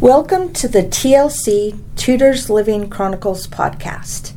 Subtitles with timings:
[0.00, 4.32] Welcome to the TLC Tutors Living Chronicles podcast.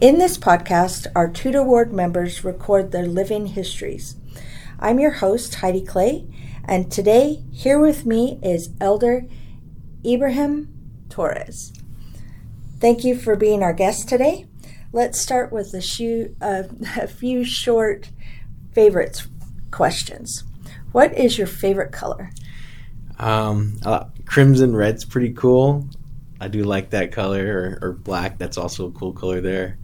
[0.00, 4.16] In this podcast, our Tutor Ward members record their living histories.
[4.78, 6.26] I'm your host, Heidi Clay,
[6.64, 9.26] and today here with me is Elder
[10.06, 10.72] Ibrahim
[11.10, 11.72] Torres.
[12.78, 14.46] Thank you for being our guest today.
[14.92, 16.62] Let's start with a, few, uh,
[16.96, 18.08] a few short
[18.72, 19.26] favorites
[19.72, 20.44] questions.
[20.92, 22.30] What is your favorite color?
[23.18, 25.86] Um, uh, crimson red's pretty cool.
[26.40, 28.38] I do like that color, or, or black.
[28.38, 29.78] That's also a cool color there.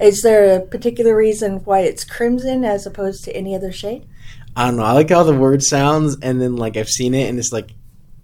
[0.00, 4.06] Is there a particular reason why it's crimson as opposed to any other shade?
[4.56, 4.84] I don't know.
[4.84, 7.72] I like how the word sounds, and then like I've seen it, and it's like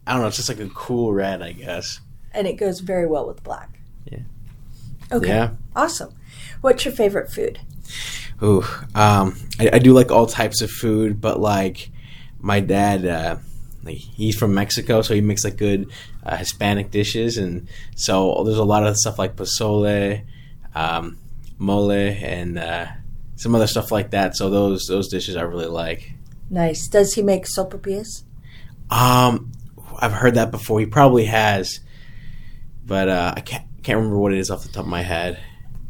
[0.06, 0.28] I don't know.
[0.28, 2.00] It's just like a cool red, I guess.
[2.32, 3.80] And it goes very well with black.
[4.10, 4.20] Yeah.
[5.12, 5.28] Okay.
[5.28, 5.50] Yeah.
[5.74, 6.14] Awesome.
[6.60, 7.60] What's your favorite food?
[8.42, 8.64] Ooh,
[8.94, 11.90] um, I, I do like all types of food, but like
[12.40, 13.36] my dad, uh,
[13.84, 15.90] like he's from Mexico, so he makes like good
[16.24, 20.24] uh, Hispanic dishes, and so there's a lot of stuff like pozole,
[20.74, 21.18] um,
[21.58, 22.86] mole, and uh,
[23.36, 24.36] some other stuff like that.
[24.36, 26.12] So those those dishes I really like.
[26.50, 26.88] Nice.
[26.88, 28.22] Does he make sopapillas?
[28.90, 29.52] Um,
[29.98, 30.80] I've heard that before.
[30.80, 31.80] He probably has,
[32.84, 35.38] but uh, I can't can't remember what it is off the top of my head.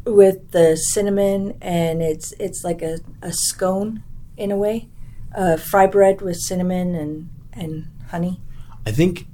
[0.05, 4.03] With the cinnamon and it's it's like a, a scone
[4.37, 4.89] in a way.
[5.35, 8.41] Uh, fry bread with cinnamon and, and honey.
[8.85, 9.27] I think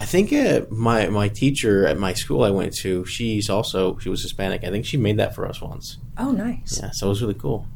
[0.00, 4.08] I think uh, my my teacher at my school I went to, she's also she
[4.08, 4.64] was Hispanic.
[4.64, 5.98] I think she made that for us once.
[6.16, 6.80] Oh, nice.
[6.80, 7.66] Yeah, so it was really cool.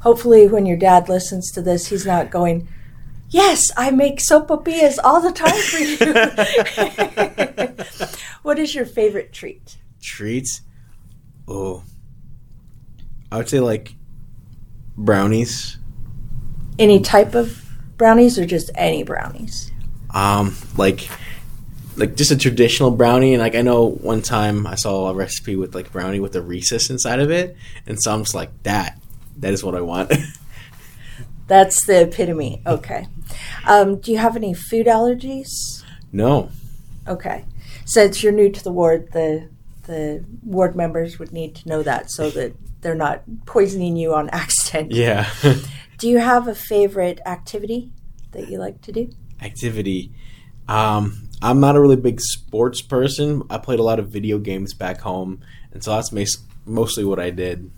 [0.00, 2.68] Hopefully, when your dad listens to this, he's not going,
[3.28, 5.96] Yes, I make sopapillas all the time for you.
[8.42, 9.78] what is your favorite treat?
[10.00, 10.60] Treats?
[11.48, 11.82] Oh,
[13.30, 13.94] I would say like
[14.96, 15.78] brownies.
[16.78, 17.65] Any type of
[17.96, 19.70] brownies or just any brownies?
[20.14, 21.08] Um, like
[21.96, 23.34] like just a traditional brownie.
[23.34, 26.42] And like I know one time I saw a recipe with like brownie with a
[26.42, 28.98] Reese's inside of it, and so I'm just like that.
[29.38, 30.12] That is what I want.
[31.48, 32.62] That's the epitome.
[32.66, 33.06] Okay.
[33.66, 35.82] Um, do you have any food allergies?
[36.12, 36.50] no.
[37.08, 37.44] Okay.
[37.84, 39.48] Since you're new to the ward, the
[39.86, 44.28] the ward members would need to know that so that they're not poisoning you on
[44.32, 44.92] accident.
[44.92, 45.28] Yeah.
[45.98, 47.90] Do you have a favorite activity
[48.32, 49.10] that you like to do?
[49.40, 50.12] Activity.
[50.68, 53.42] Um, I'm not a really big sports person.
[53.48, 55.40] I played a lot of video games back home,
[55.72, 56.12] and so that's
[56.64, 57.70] mostly what I did.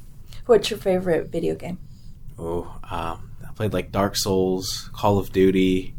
[0.46, 1.78] What's your favorite video game?
[2.38, 5.94] Oh, um, I played like Dark Souls, Call of Duty,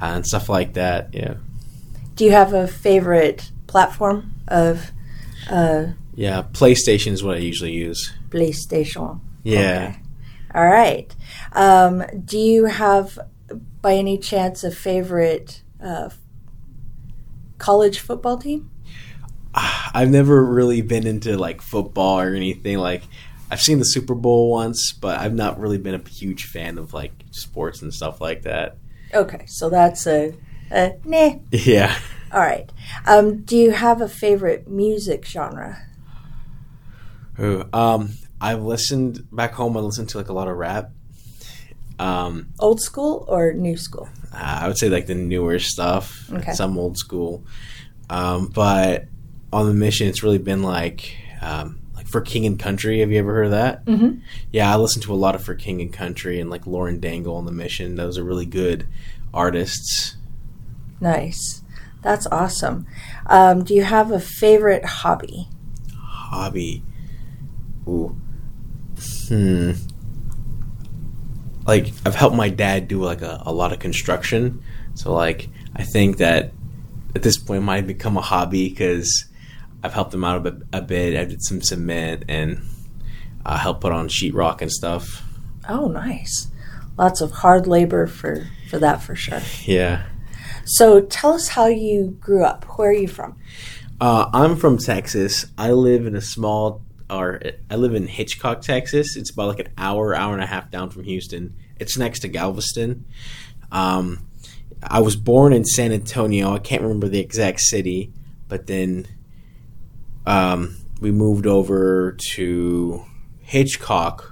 [0.00, 1.12] uh, and stuff like that.
[1.12, 1.34] Yeah,
[2.14, 4.92] Do you have a favorite platform of
[5.50, 6.42] uh, yeah.
[6.52, 8.12] PlayStation is what I usually use.
[8.28, 9.20] PlayStation?
[9.42, 9.88] Yeah.
[9.90, 10.01] Okay.
[10.54, 11.14] All right.
[11.52, 13.18] Um, do you have,
[13.80, 16.10] by any chance, a favorite uh,
[17.58, 18.70] college football team?
[19.54, 22.78] I've never really been into like football or anything.
[22.78, 23.02] Like,
[23.50, 26.94] I've seen the Super Bowl once, but I've not really been a huge fan of
[26.94, 28.76] like sports and stuff like that.
[29.14, 30.34] Okay, so that's a,
[30.70, 31.34] a nah.
[31.50, 31.94] Yeah.
[32.32, 32.70] All right.
[33.06, 35.78] Um, do you have a favorite music genre?
[37.38, 38.10] Ooh, Um,
[38.42, 39.76] I've listened back home.
[39.76, 40.90] I listened to like a lot of rap.
[41.98, 44.08] Um, Old school or new school?
[44.34, 46.52] Uh, I would say like the newer stuff, Okay.
[46.52, 47.44] some old school.
[48.10, 49.04] Um, but
[49.52, 52.98] on the mission, it's really been like um, like for King and Country.
[53.00, 53.84] Have you ever heard of that?
[53.84, 54.18] Mm-hmm.
[54.50, 57.36] Yeah, I listened to a lot of for King and Country and like Lauren Daigle
[57.36, 57.94] on the mission.
[57.94, 58.88] Those are really good
[59.32, 60.16] artists.
[61.00, 61.62] Nice.
[62.02, 62.86] That's awesome.
[63.26, 65.46] Um, do you have a favorite hobby?
[65.96, 66.82] Hobby,
[67.86, 68.16] ooh,
[69.32, 69.72] hmm.
[71.66, 74.62] Like I've helped my dad do like a, a lot of construction,
[74.94, 76.52] so like I think that
[77.14, 79.26] at this point it might become a hobby because
[79.82, 80.62] I've helped him out a bit.
[80.72, 81.16] A bit.
[81.16, 82.62] I did some cement and
[83.44, 85.22] uh, help put on sheetrock and stuff.
[85.68, 86.48] Oh, nice.
[86.98, 89.40] Lots of hard labor for, for that for sure.
[89.64, 90.04] Yeah.
[90.64, 92.64] So tell us how you grew up.
[92.78, 93.36] Where are you from?
[94.00, 95.46] Uh, I'm from Texas.
[95.56, 97.40] I live in a small, or
[97.70, 99.16] I live in Hitchcock, Texas.
[99.16, 101.54] It's about like an hour, hour and a half down from Houston.
[101.78, 103.04] It's next to Galveston.
[103.70, 104.26] Um,
[104.82, 106.54] I was born in San Antonio.
[106.54, 108.12] I can't remember the exact city,
[108.48, 109.06] but then
[110.26, 113.04] um, we moved over to
[113.40, 114.31] Hitchcock.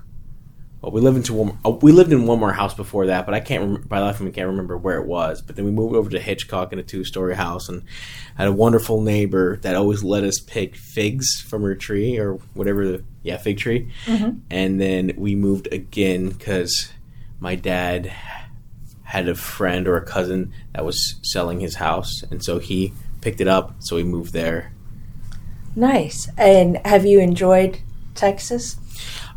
[0.82, 1.58] Well, we lived into one.
[1.64, 3.62] Uh, we lived in one more house before that, but I can't.
[3.62, 5.42] Rem- by life, I can't remember where it was.
[5.42, 7.82] But then we moved over to Hitchcock in a two-story house, and
[8.36, 12.86] had a wonderful neighbor that always let us pick figs from her tree or whatever
[12.86, 13.90] the yeah fig tree.
[14.50, 16.90] And then we moved again because
[17.40, 18.10] my dad
[19.02, 23.42] had a friend or a cousin that was selling his house, and so he picked
[23.42, 23.74] it up.
[23.80, 24.72] So we moved there.
[25.76, 26.28] Nice.
[26.38, 27.80] And have you enjoyed
[28.14, 28.76] Texas?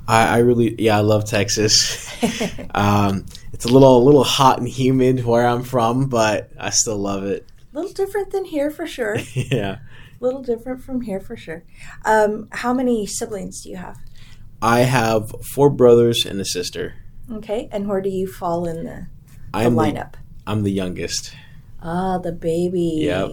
[0.08, 2.10] I, I really, yeah, I love Texas.
[2.76, 6.98] um, it's a little, a little hot and humid where I'm from, but I still
[6.98, 7.48] love it.
[7.74, 9.18] A little different than here for sure.
[9.34, 9.80] yeah.
[10.20, 11.64] A little different from here for sure.
[12.06, 13.98] Um, how many siblings do you have?
[14.62, 16.96] I have four brothers and a sister.
[17.32, 19.08] Okay, and where do you fall in the,
[19.52, 20.14] the lineup?
[20.14, 21.34] The, I'm the youngest.
[21.82, 23.00] Ah, the baby.
[23.00, 23.32] Yep.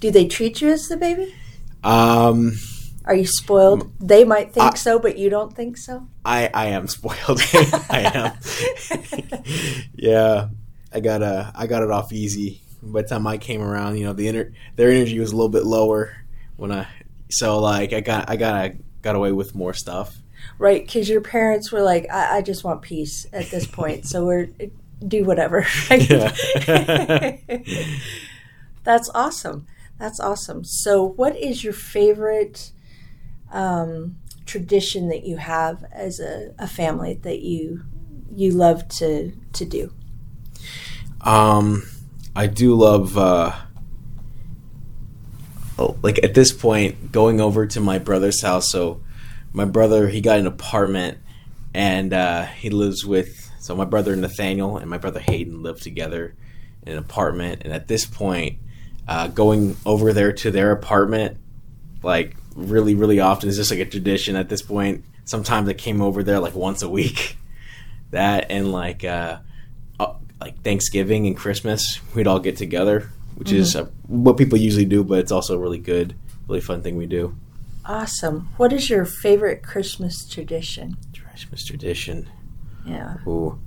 [0.00, 1.34] Do they treat you as the baby?
[1.82, 2.58] Um,
[3.06, 3.92] Are you spoiled?
[4.00, 6.06] They might think I- so, but you don't think so.
[6.24, 7.40] I I am spoiled.
[7.90, 9.44] I am.
[9.94, 10.48] yeah,
[10.92, 12.60] I got uh, I got it off easy.
[12.82, 15.48] By the time I came around, you know, the inner their energy was a little
[15.50, 16.16] bit lower
[16.56, 16.86] when I
[17.30, 20.16] so like I got I got I got away with more stuff.
[20.58, 24.24] Right, because your parents were like, I-, "I just want peace at this point, so
[24.26, 24.48] we're
[25.06, 26.08] do whatever." Right?
[26.08, 27.36] Yeah.
[28.84, 29.66] That's awesome.
[29.98, 30.64] That's awesome.
[30.64, 32.72] So, what is your favorite
[33.52, 37.82] um, tradition that you have as a, a family that you
[38.34, 39.92] you love to to do?
[41.20, 41.84] Um,
[42.36, 43.52] I do love, uh,
[45.78, 48.70] oh, like at this point, going over to my brother's house.
[48.70, 49.02] So,
[49.52, 51.18] my brother, he got an apartment
[51.72, 56.34] and uh, he lives with, so my brother Nathaniel and my brother Hayden live together
[56.82, 57.62] in an apartment.
[57.64, 58.58] And at this point,
[59.08, 61.38] uh, going over there to their apartment,
[62.02, 65.04] like really, really often is just like a tradition at this point.
[65.24, 67.36] Sometimes I came over there like once a week.
[68.10, 69.38] That and like, uh,
[69.98, 74.84] uh, like Thanksgiving and Christmas, we'd all get together, which is uh, what people usually
[74.84, 76.14] do, but it's also a really good,
[76.46, 77.34] really fun thing we do.
[77.84, 78.50] Awesome.
[78.56, 80.96] What is your favorite Christmas tradition?
[81.34, 82.30] Christmas tradition.
[82.86, 83.16] Yeah.
[83.26, 83.58] Ooh.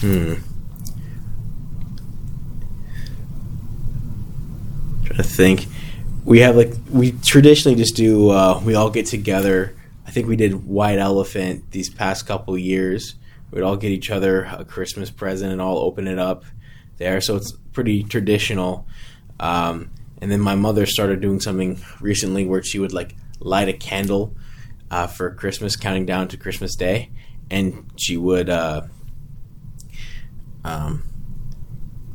[0.00, 0.34] Hmm.
[4.92, 5.66] I'm Trying to think.
[6.26, 8.30] We have like we traditionally just do.
[8.30, 9.76] Uh, we all get together.
[10.08, 13.14] I think we did White Elephant these past couple years.
[13.52, 16.44] We'd all get each other a Christmas present and all open it up
[16.96, 17.20] there.
[17.20, 18.88] So it's pretty traditional.
[19.38, 23.72] Um, and then my mother started doing something recently where she would like light a
[23.72, 24.34] candle
[24.90, 27.10] uh, for Christmas, counting down to Christmas Day,
[27.52, 28.82] and she would uh,
[30.64, 31.04] um,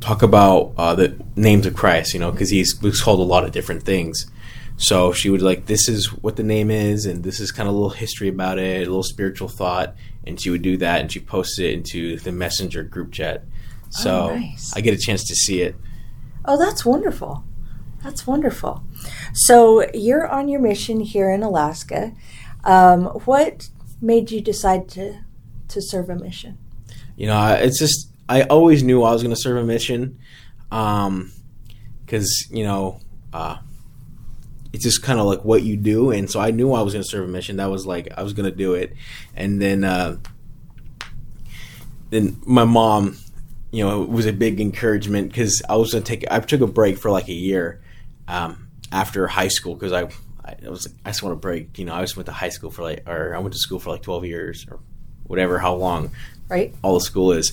[0.02, 3.44] talk about uh, the names of Christ, you know, because he's was called a lot
[3.44, 4.26] of different things.
[4.76, 7.74] So she would like, this is what the name is, and this is kind of
[7.74, 9.94] a little history about it, a little spiritual thought,
[10.26, 13.44] and she would do that, and she posted it into the messenger group chat.
[13.90, 14.72] So Oh, nice.
[14.74, 15.76] I get a chance to see it.
[16.44, 17.44] Oh, that's wonderful.
[18.02, 18.82] That's wonderful.
[19.32, 22.12] So you're on your mission here in Alaska.
[22.64, 23.68] Um, what
[24.00, 25.20] made you decide to
[25.68, 26.58] to serve a mission?
[27.16, 30.18] You know, it's just I always knew I was going to serve a mission,
[30.70, 33.00] because you know,
[33.32, 33.58] uh,
[34.72, 37.02] it's just kind of like what you do, and so I knew I was going
[37.02, 37.56] to serve a mission.
[37.56, 38.94] That was like I was going to do it,
[39.36, 40.16] and then uh,
[42.10, 43.18] then my mom,
[43.70, 46.60] you know, it was a big encouragement because I was going to take I took
[46.60, 47.82] a break for like a year
[48.28, 50.08] um, after high school because I.
[50.44, 51.78] I was like, I just want to break.
[51.78, 53.78] You know, I just went to high school for like, or I went to school
[53.78, 54.80] for like twelve years or
[55.22, 56.10] whatever, how long
[56.48, 56.74] Right?
[56.82, 57.52] all the school is.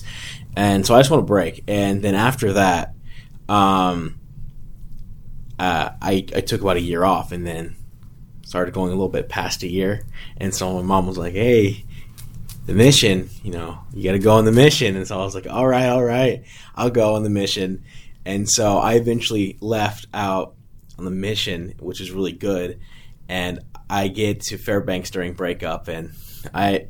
[0.56, 1.64] And so I just want to break.
[1.68, 2.94] And then after that,
[3.48, 4.18] um,
[5.58, 7.76] uh, I, I took about a year off and then
[8.44, 10.02] started going a little bit past a year.
[10.36, 11.84] And so my mom was like, hey,
[12.66, 14.96] the mission, you know, you got to go on the mission.
[14.96, 17.84] And so I was like, all right, all right, I'll go on the mission.
[18.24, 20.54] And so I eventually left out
[20.98, 22.80] on the mission, which is really good.
[23.28, 26.12] And I get to Fairbanks during breakup, and
[26.54, 26.88] I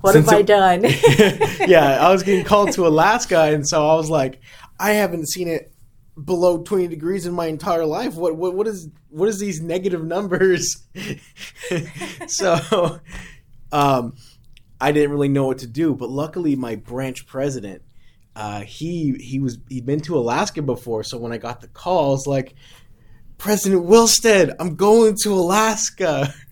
[0.00, 0.82] What Since have I done?
[1.68, 4.40] yeah, I was getting called to Alaska, and so I was like,
[4.78, 5.72] I haven't seen it
[6.22, 8.14] below twenty degrees in my entire life.
[8.14, 10.86] What what what is what is these negative numbers?
[12.28, 13.00] so,
[13.72, 14.14] um,
[14.80, 17.82] I didn't really know what to do, but luckily my branch president,
[18.34, 22.26] uh, he he was he'd been to Alaska before, so when I got the calls
[22.26, 22.54] like,
[23.36, 26.32] President Wilstead, I'm going to Alaska.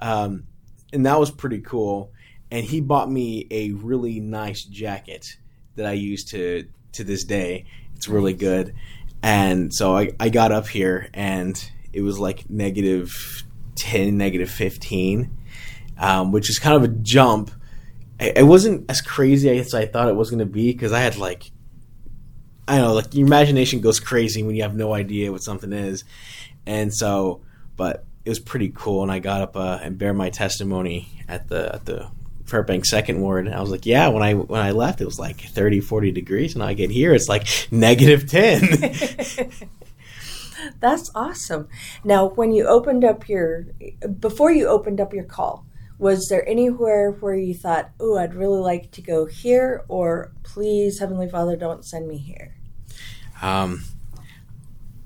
[0.00, 0.44] Um,
[0.92, 2.12] and that was pretty cool.
[2.50, 5.36] And he bought me a really nice jacket
[5.76, 7.66] that I use to to this day.
[7.96, 8.74] It's really good.
[9.22, 13.44] And so I, I got up here and it was like negative
[13.76, 15.36] 10, negative 15,
[15.98, 17.50] um, which is kind of a jump.
[18.20, 21.16] It wasn't as crazy as I thought it was going to be because I had
[21.16, 21.50] like,
[22.66, 25.72] I don't know, like your imagination goes crazy when you have no idea what something
[25.72, 26.04] is.
[26.66, 27.42] And so,
[27.76, 29.02] but it was pretty cool.
[29.02, 32.10] And I got up uh, and bear my testimony at the at the
[32.48, 33.46] Fairbanks Second Ward.
[33.46, 34.08] And I was like, yeah.
[34.08, 37.14] When I when I left, it was like 30, 40 degrees, and I get here,
[37.14, 38.62] it's like negative ten.
[40.80, 41.68] That's awesome.
[42.04, 43.66] Now, when you opened up your
[44.20, 45.66] before you opened up your call,
[45.98, 50.98] was there anywhere where you thought, "Oh, I'd really like to go here," or "Please,
[50.98, 52.54] Heavenly Father, don't send me here"?
[53.40, 53.84] Um,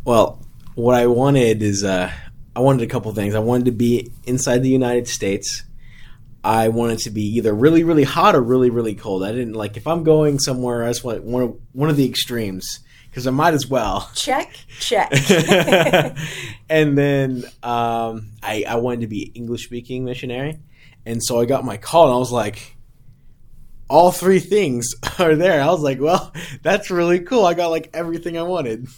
[0.04, 0.42] well,
[0.74, 2.10] what I wanted is uh,
[2.54, 3.34] I wanted a couple things.
[3.34, 5.64] I wanted to be inside the United States.
[6.44, 9.22] I wanted to be either really, really hot or really, really cold.
[9.22, 10.84] I didn't like if I'm going somewhere.
[10.84, 14.10] I just want one of, one of the extremes because I might as well.
[14.14, 15.12] Check, check.
[16.68, 20.58] and then um, I, I wanted to be English speaking missionary,
[21.06, 22.76] and so I got my call, and I was like,
[23.88, 25.62] all three things are there.
[25.62, 26.32] I was like, well,
[26.62, 27.44] that's really cool.
[27.44, 28.88] I got like everything I wanted.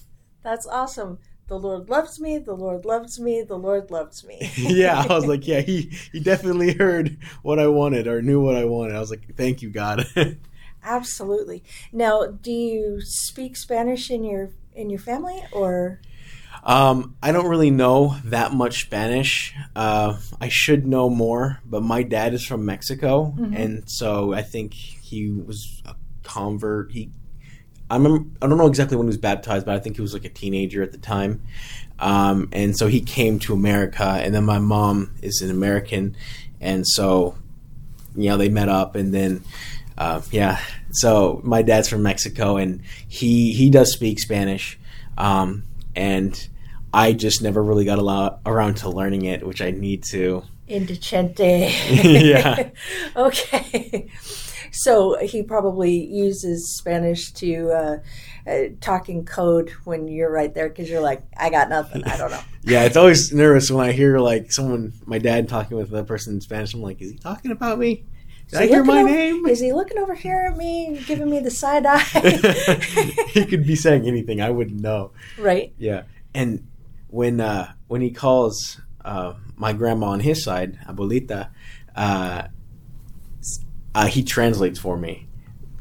[0.42, 1.18] That's awesome.
[1.46, 2.38] The Lord loves me.
[2.38, 3.42] The Lord loves me.
[3.42, 4.50] The Lord loves me.
[4.56, 8.56] yeah, I was like, yeah, he he definitely heard what I wanted or knew what
[8.56, 8.96] I wanted.
[8.96, 10.06] I was like, thank you, God.
[10.82, 11.62] Absolutely.
[11.92, 16.00] Now, do you speak Spanish in your in your family or?
[16.62, 19.54] Um, I don't really know that much Spanish.
[19.76, 23.54] Uh, I should know more, but my dad is from Mexico, mm-hmm.
[23.54, 26.92] and so I think he was a convert.
[26.92, 27.10] He
[27.90, 30.14] I remember, I don't know exactly when he was baptized, but I think he was
[30.14, 31.42] like a teenager at the time.
[31.98, 36.16] Um, and so he came to America, and then my mom is an American,
[36.60, 37.36] and so
[38.16, 39.44] you know they met up, and then
[39.96, 40.60] uh, yeah,
[40.90, 44.78] so my dad's from Mexico, and he he does speak Spanish,
[45.16, 45.62] um,
[45.94, 46.48] and
[46.92, 50.42] I just never really got lot, around to learning it, which I need to.
[50.68, 51.70] Indecente.
[52.24, 52.70] yeah.
[53.16, 54.08] okay.
[54.74, 57.98] So he probably uses Spanish to uh,
[58.50, 62.02] uh, talk in code when you're right there because you're like, I got nothing.
[62.04, 62.40] I don't know.
[62.62, 66.34] yeah, it's always nervous when I hear like someone, my dad talking with a person
[66.34, 66.74] in Spanish.
[66.74, 68.04] I'm like, is he talking about me?
[68.48, 69.46] Did I hear my over, name?
[69.46, 71.98] Is he looking over here at me, giving me the side eye?
[73.28, 74.42] he could be saying anything.
[74.42, 75.12] I wouldn't know.
[75.38, 75.72] Right.
[75.78, 76.02] Yeah.
[76.34, 76.66] And
[77.08, 81.50] when uh, when he calls uh, my grandma on his side, abuelita,
[81.96, 82.48] uh,
[83.94, 85.28] uh, he translates for me.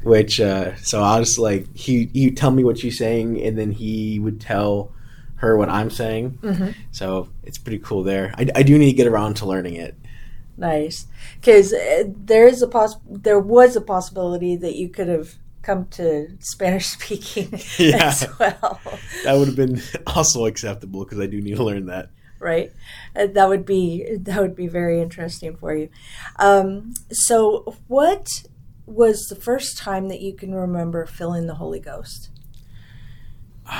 [0.02, 3.72] Which uh, so I was like he he tell me what she's saying, and then
[3.72, 4.92] he would tell
[5.36, 6.38] her what I'm saying.
[6.42, 6.70] Mm-hmm.
[6.90, 8.34] So it's pretty cool there.
[8.36, 9.96] I, I do need to get around to learning it.
[10.58, 11.06] Nice,
[11.40, 15.86] because uh, there is a poss- there was a possibility that you could have come
[15.86, 18.08] to Spanish speaking yeah.
[18.08, 18.80] as well.
[19.24, 22.72] That would have been also acceptable because I do need to learn that right?
[23.16, 25.88] Uh, that would be that would be very interesting for you.
[26.36, 28.28] Um, so, what
[28.86, 32.30] was the first time that you can remember filling the Holy Ghost?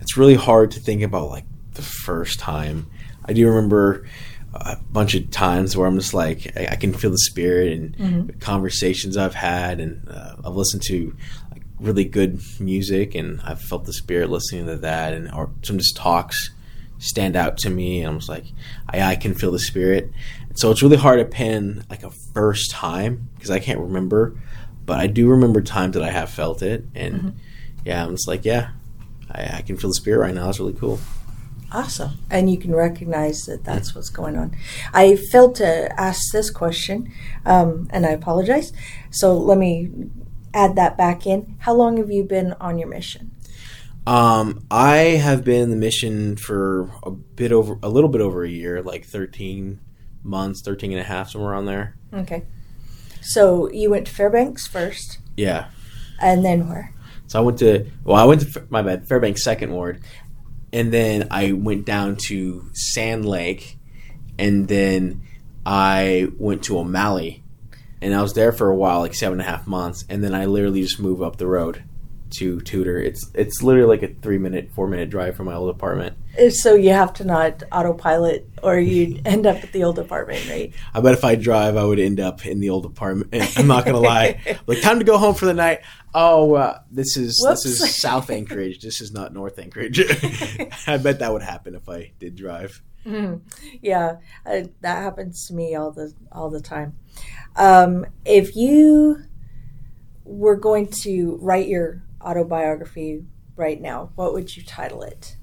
[0.00, 2.90] It's really hard to think about like the first time.
[3.24, 4.06] I do remember
[4.52, 7.96] a bunch of times where I'm just like I, I can feel the spirit and
[7.96, 8.38] mm-hmm.
[8.38, 11.16] conversations I've had, and uh, I've listened to
[11.50, 15.78] like really good music, and I've felt the spirit listening to that, and or some
[15.78, 16.50] just talks
[16.98, 18.00] stand out to me.
[18.00, 18.44] And I'm just like,
[18.88, 20.10] I, I can feel the spirit.
[20.48, 24.40] And so it's really hard to pin like a first time because I can't remember,
[24.86, 26.84] but I do remember times that I have felt it.
[26.94, 27.38] And mm-hmm.
[27.84, 28.70] yeah, I'm just like, yeah,
[29.30, 30.48] I, I can feel the spirit right now.
[30.48, 31.00] It's really cool.
[31.72, 32.12] Awesome.
[32.30, 34.56] And you can recognize that that's what's going on.
[34.92, 37.12] I failed to ask this question,
[37.44, 38.72] um, and I apologize.
[39.10, 39.90] So let me
[40.54, 41.56] add that back in.
[41.58, 43.33] How long have you been on your mission?
[44.06, 48.44] Um, I have been in the mission for a bit over, a little bit over
[48.44, 49.80] a year, like 13
[50.22, 51.96] months, 13 and a half, somewhere around there.
[52.12, 52.44] Okay.
[53.22, 55.18] So you went to Fairbanks first?
[55.36, 55.68] Yeah.
[56.20, 56.92] And then where?
[57.26, 60.02] So I went to, well, I went to, my bad, Fairbanks Second Ward.
[60.72, 63.78] And then I went down to Sand Lake.
[64.38, 65.22] And then
[65.64, 67.42] I went to O'Malley.
[68.02, 70.04] And I was there for a while, like seven and a half months.
[70.10, 71.82] And then I literally just moved up the road
[72.38, 72.98] to Tudor.
[72.98, 76.16] It's it's literally like a three minute, four minute drive from my old apartment.
[76.50, 80.72] So you have to not autopilot, or you end up at the old apartment, right?
[80.92, 83.58] I bet if I drive, I would end up in the old apartment.
[83.58, 84.40] I'm not gonna lie.
[84.66, 85.80] Like time to go home for the night.
[86.14, 87.64] Oh, uh, this is Whoops.
[87.64, 88.80] this is South Anchorage.
[88.80, 90.00] This is not North Anchorage.
[90.86, 92.80] I bet that would happen if I did drive.
[93.04, 93.46] Mm-hmm.
[93.82, 96.96] Yeah, uh, that happens to me all the all the time.
[97.56, 99.24] Um, if you
[100.24, 103.24] were going to write your autobiography
[103.56, 105.36] right now, what would you title it?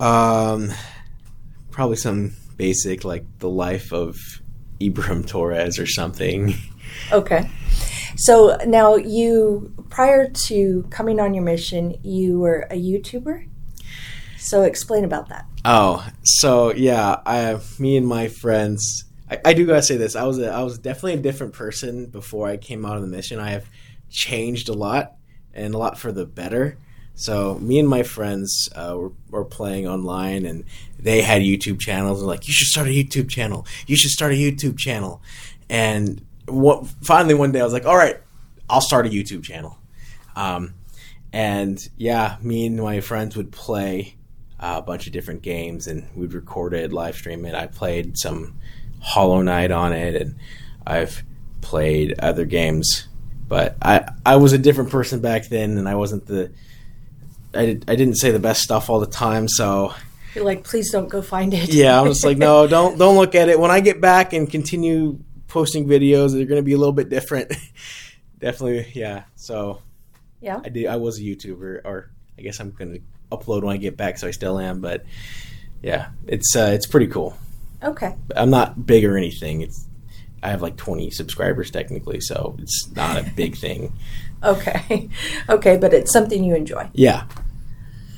[0.00, 0.72] Um,
[1.70, 4.16] probably some basic like the life of
[4.80, 6.54] Ibrahim Torres or something.
[7.12, 7.50] Okay.
[8.16, 13.48] So now you, prior to coming on your mission, you were a YouTuber.
[14.38, 15.44] So explain about that.
[15.64, 20.16] Oh, so yeah, I, me and my friends, I, I do gotta say this.
[20.16, 23.08] I was a, I was definitely a different person before I came out of the
[23.08, 23.38] mission.
[23.38, 23.66] I have
[24.08, 25.15] changed a lot
[25.56, 26.76] and a lot for the better.
[27.16, 30.64] So me and my friends uh, were, were playing online, and
[31.00, 32.20] they had YouTube channels.
[32.20, 33.66] And like, you should start a YouTube channel.
[33.86, 35.22] You should start a YouTube channel.
[35.70, 38.18] And what, finally one day, I was like, all right,
[38.68, 39.78] I'll start a YouTube channel.
[40.36, 40.74] Um,
[41.32, 44.16] and yeah, me and my friends would play
[44.60, 47.54] uh, a bunch of different games, and we'd record it, live stream it.
[47.54, 48.58] I played some
[49.00, 50.36] Hollow Knight on it, and
[50.86, 51.22] I've
[51.62, 53.08] played other games.
[53.48, 56.50] But I I was a different person back then, and I wasn't the
[57.54, 59.94] I, did, I didn't say the best stuff all the time, so
[60.34, 61.72] you're like, please don't go find it.
[61.72, 63.58] yeah, I'm just like, no, don't don't look at it.
[63.58, 67.08] When I get back and continue posting videos, they're going to be a little bit
[67.08, 67.52] different.
[68.38, 69.24] Definitely, yeah.
[69.36, 69.80] So
[70.40, 70.86] yeah, I did.
[70.86, 73.00] I was a YouTuber, or I guess I'm going to
[73.32, 74.80] upload when I get back, so I still am.
[74.80, 75.04] But
[75.82, 77.36] yeah, it's uh, it's pretty cool.
[77.82, 78.14] Okay.
[78.34, 79.62] I'm not big or anything.
[79.62, 79.86] It's
[80.42, 83.92] I have like 20 subscribers technically, so it's not a big thing.
[84.42, 85.08] Okay.
[85.48, 86.88] Okay, but it's something you enjoy.
[86.92, 87.24] Yeah.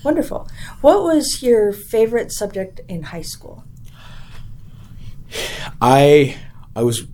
[0.05, 0.49] Wonderful.
[0.81, 3.65] What was your favorite subject in high school?
[5.81, 6.37] I
[6.75, 7.05] I was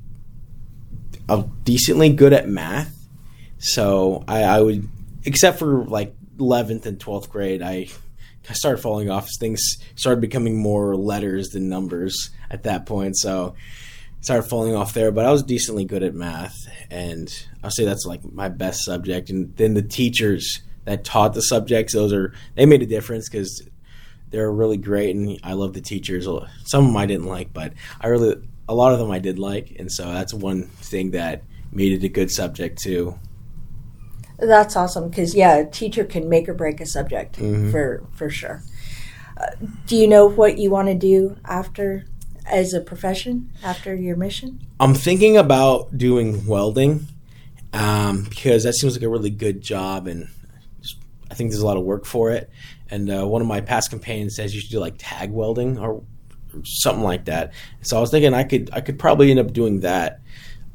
[1.29, 2.95] uh, decently good at math,
[3.59, 4.89] so I, I would,
[5.25, 7.89] except for like 11th and 12th grade, I
[8.49, 9.29] I started falling off.
[9.41, 13.17] Things started becoming more letters than numbers at that point.
[13.17, 13.55] So
[14.25, 15.12] started falling off there.
[15.12, 17.31] But I was decently good at math, and
[17.62, 19.28] I'll say that's like my best subject.
[19.31, 23.62] And then the teachers that taught the subjects, those are they made a difference because
[24.31, 26.25] they're really great, and I love the teachers.
[26.64, 29.38] Some of them I didn't like, but I really a lot of them I did
[29.38, 33.19] like, and so that's one thing that made it a good subject too.
[34.38, 37.71] That's awesome because yeah, a teacher can make or break a subject mm-hmm.
[37.71, 38.62] for for sure.
[39.37, 39.47] Uh,
[39.87, 42.07] do you know what you want to do after
[42.47, 44.61] as a profession after your mission?
[44.81, 47.07] I'm thinking about doing welding
[47.73, 50.29] um, because that seems like a really good job, and
[51.31, 52.51] I think there's a lot of work for it.
[52.91, 56.03] And uh, one of my past companions says you should do like tag welding or
[56.62, 57.53] something like that.
[57.83, 60.21] So I was thinking I could I could probably end up doing that.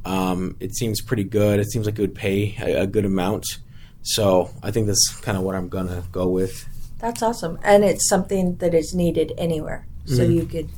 [0.05, 1.59] Um, it seems pretty good.
[1.59, 3.59] It seems like it would pay a, a good amount.
[4.01, 6.67] So I think that's kind of what I'm gonna go with.
[6.99, 9.85] That's awesome, and it's something that is needed anywhere.
[10.05, 10.31] So mm-hmm.
[10.31, 10.69] you could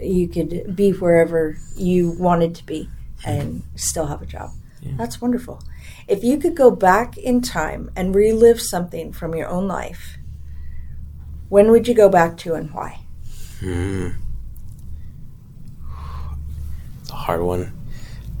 [0.00, 2.88] you could be wherever you wanted to be
[3.24, 4.50] and still have a job.
[4.80, 4.92] Yeah.
[4.96, 5.62] That's wonderful.
[6.06, 10.18] If you could go back in time and relive something from your own life,
[11.48, 13.00] when would you go back to and why?
[13.60, 14.10] Hmm.
[17.00, 17.72] It's a hard one.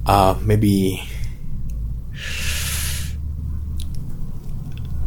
[0.06, 1.02] Uh, maybe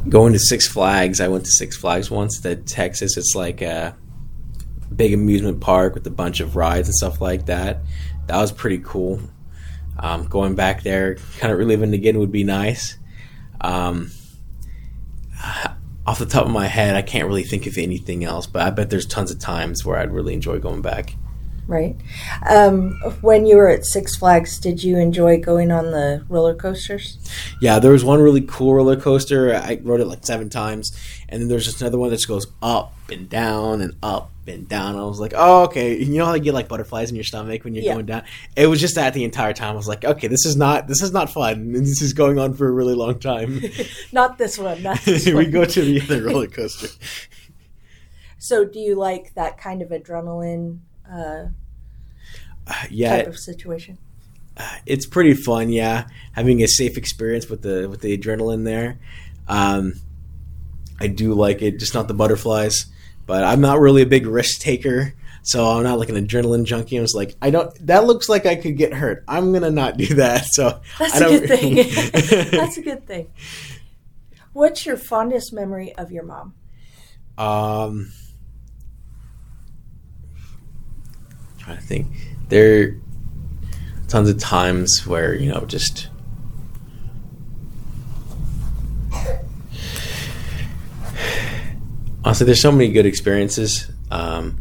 [0.10, 1.22] going to Six Flags.
[1.22, 2.40] I went to Six Flags once.
[2.42, 3.18] That Texas.
[3.18, 3.96] It's like a
[4.96, 7.82] big amusement park with a bunch of rides and stuff like that.
[8.28, 9.22] That was pretty cool.
[9.98, 12.98] Um, going back there, kind of reliving again would be nice.
[13.60, 14.12] Um,
[16.06, 18.70] off the top of my head, I can't really think of anything else, but I
[18.72, 21.16] bet there's tons of times where I'd really enjoy going back.
[21.68, 21.96] Right.
[22.50, 27.18] Um, when you were at Six Flags, did you enjoy going on the roller coasters?
[27.62, 29.56] Yeah, there was one really cool roller coaster.
[29.56, 30.92] I rode it like seven times,
[31.30, 34.68] and then there's just another one that just goes up and down and up and
[34.68, 34.96] down.
[34.96, 35.98] I was like, oh, okay.
[35.98, 37.94] You know how you get like butterflies in your stomach when you're yeah.
[37.94, 38.24] going down?
[38.56, 39.74] It was just that the entire time.
[39.74, 41.72] I was like, okay, this is not this is not fun.
[41.72, 43.62] This is going on for a really long time.
[44.12, 44.82] not this one.
[44.84, 45.52] Not this we one.
[45.52, 46.88] go to the other roller coaster.
[48.38, 50.80] so, do you like that kind of adrenaline?
[51.12, 51.48] Uh,
[52.90, 53.98] yeah, type of situation.
[54.56, 56.08] Uh, it's pretty fun, yeah.
[56.34, 59.00] Having a safe experience with the with the adrenaline there.
[59.48, 59.94] Um,
[61.00, 62.86] I do like it, just not the butterflies.
[63.26, 66.98] But I'm not really a big risk taker, so I'm not like an adrenaline junkie.
[66.98, 67.74] I was like, I don't.
[67.88, 69.24] That looks like I could get hurt.
[69.28, 70.46] I'm gonna not do that.
[70.46, 71.76] So that's a good thing.
[72.52, 73.28] that's a good thing.
[74.54, 76.56] What's your fondest memory of your mom?
[77.38, 78.12] Um,
[81.51, 82.08] I'm trying to think.
[82.50, 82.96] There are
[84.08, 86.10] tons of times where you know just
[92.24, 93.92] honestly, there's so many good experiences.
[94.10, 94.58] Um,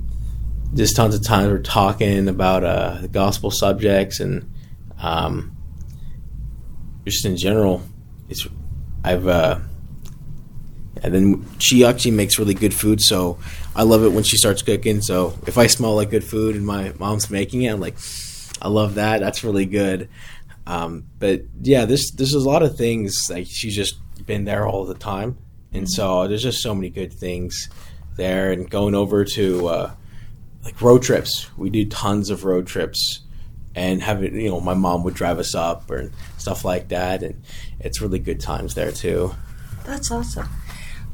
[0.74, 4.50] just tons of times we're talking about uh, the gospel subjects and
[4.98, 5.56] um,
[7.04, 7.82] just in general.
[8.28, 8.46] It's
[9.02, 9.60] I've uh,
[11.02, 13.38] and then she actually makes really good food, so
[13.74, 15.00] I love it when she starts cooking.
[15.00, 17.96] So if I smell like good food and my mom's making it, I'm like,
[18.60, 19.20] I love that.
[19.20, 20.08] That's really good.
[20.66, 23.16] Um, but yeah, this this is a lot of things.
[23.30, 25.38] Like she's just been there all the time,
[25.72, 27.68] and so there's just so many good things
[28.16, 28.52] there.
[28.52, 29.90] And going over to uh,
[30.64, 33.20] like road trips, we do tons of road trips
[33.74, 34.32] and have it.
[34.32, 37.42] You know, my mom would drive us up or stuff like that, and
[37.80, 39.34] it's really good times there too.
[39.84, 40.48] That's awesome.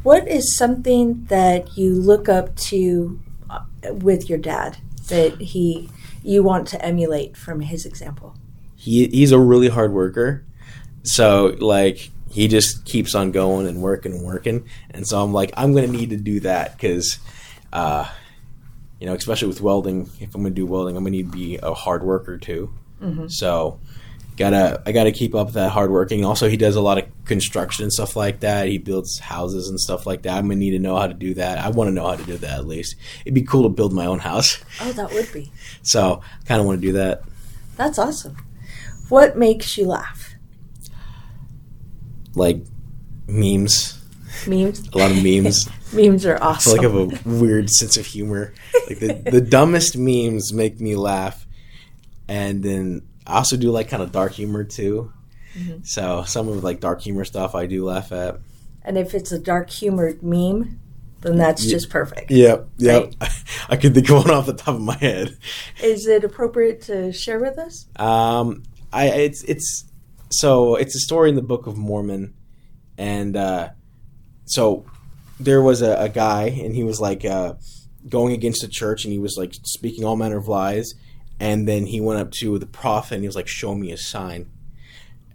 [0.07, 5.91] What is something that you look up to uh, with your dad that he
[6.23, 8.37] you want to emulate from his example?
[8.77, 10.45] He he's a really hard worker,
[11.03, 15.51] so like he just keeps on going and working and working, and so I'm like
[15.57, 17.19] I'm gonna need to do that because.
[17.73, 18.09] Uh,
[19.01, 21.31] you know, especially with welding, if I'm going to do welding, I'm going to need
[21.31, 22.73] to be a hard worker too.
[23.03, 23.27] Mm-hmm.
[23.29, 23.79] So,
[24.37, 26.25] gotta I gotta keep up that hard working.
[26.25, 28.69] Also, he does a lot of construction and stuff like that.
[28.69, 30.37] He builds houses and stuff like that.
[30.37, 31.59] I'm gonna need to know how to do that.
[31.59, 32.97] I want to know how to do that at least.
[33.25, 34.59] It'd be cool to build my own house.
[34.81, 35.51] Oh, that would be.
[35.83, 37.23] So, I kind of want to do that.
[37.77, 38.37] That's awesome.
[39.09, 40.35] What makes you laugh?
[42.35, 42.65] Like
[43.29, 43.99] memes,
[44.47, 44.89] Memes.
[44.93, 45.69] a lot of memes.
[45.93, 46.73] Memes are I awesome.
[46.81, 48.53] feel like I have a weird sense of humor.
[48.89, 51.47] Like the the dumbest memes make me laugh,
[52.27, 55.13] and then I also do like kind of dark humor too.
[55.57, 55.87] Mhm.
[55.87, 58.39] So some of like dark humor stuff I do laugh at.
[58.83, 60.79] and if it's a dark humored meme,
[61.23, 62.31] then that's just perfect.
[62.31, 63.13] Yep, yep.
[63.69, 65.37] I could think of one off the top of my head.
[65.83, 67.87] Is it appropriate to share with us?
[67.97, 68.63] Um,
[68.93, 69.85] I it's it's
[70.31, 72.35] so it's a story in the Book of Mormon,
[72.99, 73.71] and uh,
[74.45, 74.85] so
[75.41, 77.55] there was a, a guy, and he was like uh,
[78.09, 80.95] going against the church, and he was like speaking all manner of lies,
[81.39, 83.97] and then he went up to the prophet, and he was like, "Show me a
[83.97, 84.51] sign,"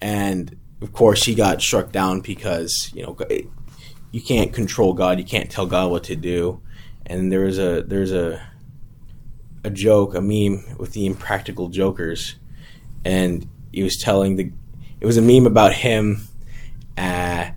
[0.01, 3.17] and of course he got struck down because you know
[4.11, 6.61] you can't control God, you can't tell God what to do,
[7.05, 8.41] and there was a there's a
[9.63, 12.35] a joke, a meme with the impractical jokers,
[13.05, 14.51] and he was telling the
[14.99, 16.21] it was a meme about him
[16.97, 17.49] uh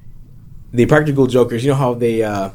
[0.72, 2.50] the practical jokers you know how they uh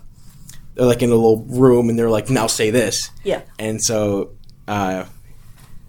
[0.76, 3.12] they're like in a little room and they're like now say this.
[3.24, 3.42] Yeah.
[3.58, 4.32] and so
[4.68, 5.06] uh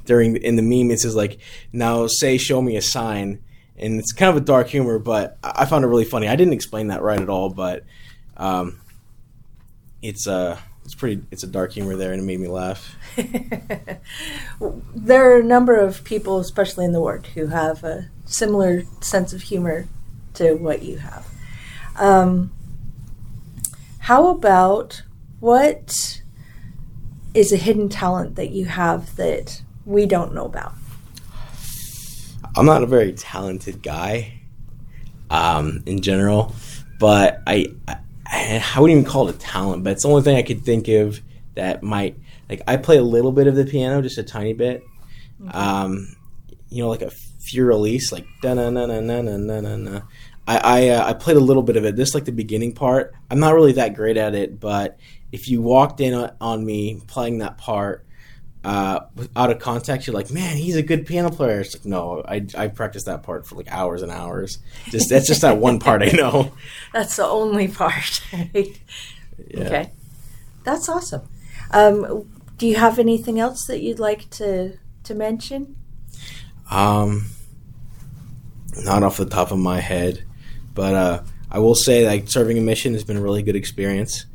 [0.04, 1.38] during in the meme it says like
[1.72, 3.40] now say show me a sign.
[3.76, 6.28] And it's kind of a dark humor but i I found it really funny.
[6.28, 7.84] I didn't explain that right at all but
[8.36, 8.80] um
[10.02, 12.96] it's uh it's pretty it's a dark humor there and it made me laugh.
[14.94, 19.32] There are a number of people, especially in the ward, who have a similar sense
[19.32, 19.88] of humor
[20.34, 21.26] to what you have.
[21.96, 22.52] Um,
[24.00, 25.02] how about
[25.40, 26.20] what
[27.34, 30.72] is a hidden talent that you have that we don't know about?
[32.56, 34.40] I'm not a very talented guy
[35.30, 36.54] um, in general,
[36.98, 37.66] but I,
[38.26, 40.64] I, I wouldn't even call it a talent, but it's the only thing I could
[40.64, 41.20] think of
[41.54, 42.16] that might
[42.48, 44.82] like I play a little bit of the piano, just a tiny bit.
[45.40, 45.56] Okay.
[45.56, 46.16] Um,
[46.68, 50.00] you know, like a few release, like da na na na na na na na.
[50.46, 51.96] I I, uh, I played a little bit of it.
[51.96, 53.14] This like the beginning part.
[53.30, 54.98] I'm not really that great at it, but
[55.30, 58.04] if you walked in on me playing that part,
[58.62, 59.00] uh,
[59.34, 61.60] out of context, you're like, man, he's a good piano player.
[61.60, 64.58] It's like, no, I, I practiced that part for like hours and hours.
[64.86, 66.52] Just that's just that one part I know.
[66.92, 68.20] That's the only part.
[68.32, 68.78] right?
[69.48, 69.64] Yeah.
[69.64, 69.90] Okay,
[70.64, 71.22] that's awesome.
[71.70, 75.76] Um, do you have anything else that you'd like to to mention?
[76.70, 77.30] Um,
[78.84, 80.24] not off the top of my head,
[80.74, 84.26] but uh, I will say like serving a mission has been a really good experience,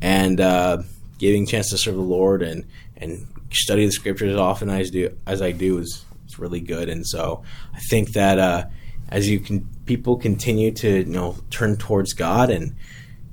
[0.00, 0.78] and uh,
[1.18, 2.64] giving a chance to serve the Lord and
[2.96, 6.88] and study the scriptures as often as do as I do is is really good.
[6.88, 7.42] And so
[7.74, 8.66] I think that uh,
[9.08, 12.74] as you can people continue to you know turn towards God and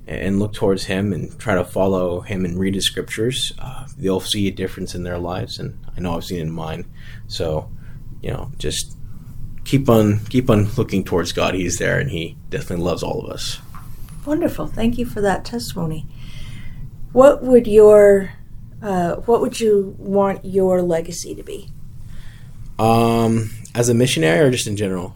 [0.06, 4.20] and look towards Him and try to follow Him and read His scriptures, uh, they'll
[4.20, 6.86] see a difference in their lives, and I know I've seen it in mine.
[7.28, 7.72] So,
[8.22, 8.98] you know, just
[9.64, 11.54] keep on keep on looking towards God.
[11.54, 13.60] He's there, and He definitely loves all of us.
[14.26, 14.68] Wonderful.
[14.68, 16.06] Thank you for that testimony.
[17.12, 18.34] What would your
[18.84, 21.70] uh, what would you want your legacy to be?
[22.80, 25.16] Um, as a missionary, or just in general,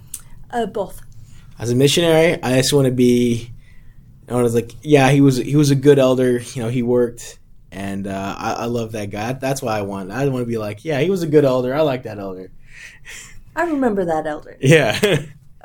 [0.52, 1.02] Uh, both.
[1.60, 3.52] as a missionary, I just want to be.
[4.30, 6.40] I was like, yeah, he was he was a good elder.
[6.40, 7.40] You know, he worked,
[7.72, 9.34] and uh, I, I love that guy.
[9.34, 10.12] That's why I want.
[10.12, 11.74] I want to be like, yeah, he was a good elder.
[11.74, 12.52] I like that elder.
[13.56, 14.58] I remember that elder.
[14.62, 14.98] Yeah.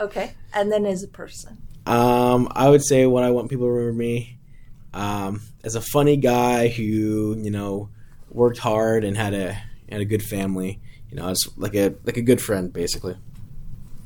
[0.01, 0.33] Okay.
[0.55, 1.59] And then as a person.
[1.87, 4.39] Um, I would say what I want people to remember me
[4.95, 7.89] um, as a funny guy who you know
[8.31, 9.53] worked hard and had a
[9.91, 10.81] had a good family.
[11.11, 13.17] You know, as like a like a good friend, basically.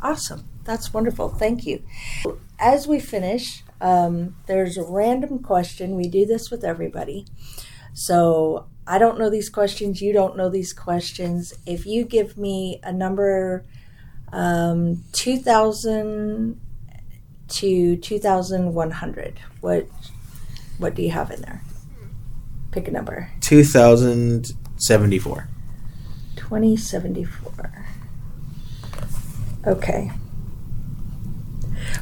[0.02, 0.44] Awesome.
[0.64, 1.28] That's wonderful.
[1.28, 1.82] Thank you.
[2.58, 5.94] As we finish, um, there's a random question.
[5.94, 7.26] We do this with everybody.
[7.94, 10.02] So I don't know these questions.
[10.02, 11.54] You don't know these questions.
[11.64, 13.64] If you give me a number,
[14.32, 16.60] um, 2000
[17.48, 19.88] to 2100, what
[20.78, 21.62] what do you have in there?
[22.70, 23.30] Pick a number.
[23.40, 25.48] Two thousand seventy four.
[26.36, 27.86] 2074.
[29.66, 30.12] Okay.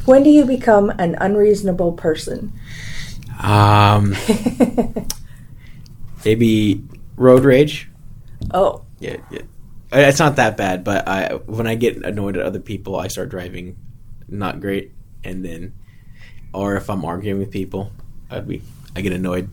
[0.04, 2.52] When do you become an unreasonable person?
[3.40, 4.14] Um,
[6.24, 6.84] maybe
[7.16, 7.88] road rage.
[8.52, 9.42] Oh, Yeah, yeah.
[9.92, 13.28] It's not that bad, but I when I get annoyed at other people, I start
[13.28, 13.76] driving
[14.28, 15.72] not great, and then,
[16.52, 17.92] or if I'm arguing with people,
[18.30, 18.62] I'd be
[18.96, 19.48] I get annoyed.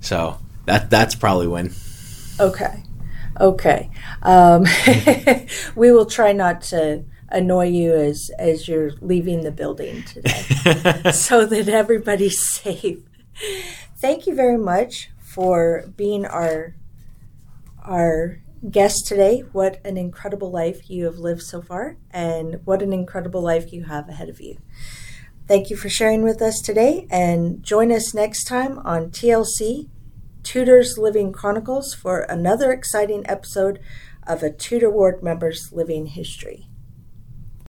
[0.00, 1.72] So that that's probably when.
[2.40, 2.82] okay.
[3.40, 3.90] Okay.
[4.22, 4.64] Um,
[5.74, 10.30] we will try not to annoy you as, as you're leaving the building today
[11.12, 13.00] so that everybody's safe.
[13.96, 16.76] Thank you very much for being our
[17.82, 19.40] our guest today.
[19.52, 23.84] What an incredible life you have lived so far, and what an incredible life you
[23.84, 24.58] have ahead of you.
[25.46, 29.90] Thank you for sharing with us today, and join us next time on TLC
[30.42, 33.78] Tutors Living Chronicles for another exciting episode
[34.26, 36.68] of a Tutor Ward member's living history.